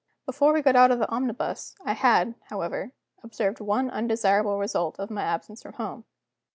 Before 0.25 0.51
we 0.51 0.63
got 0.63 0.75
out 0.75 0.89
of 0.89 0.97
the 0.97 1.07
omnibus 1.09 1.75
I 1.85 1.93
had, 1.93 2.33
however, 2.49 2.91
observed 3.21 3.59
one 3.61 3.91
undesirable 3.91 4.57
result 4.57 4.97
of 4.99 5.11
my 5.11 5.21
absence 5.21 5.61
from 5.61 5.73
home. 5.73 6.05